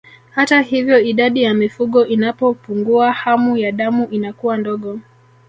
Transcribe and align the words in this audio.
Hata 0.31 0.61
hivyo 0.61 0.99
idadi 0.99 1.43
ya 1.43 1.53
mifugo 1.53 2.05
inapopungua 2.05 3.11
hamu 3.11 3.57
ya 3.57 3.71
damu 3.71 4.07
inakuwa 4.11 4.57
ndogo 4.57 4.99